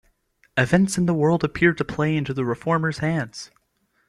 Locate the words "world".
1.13-1.43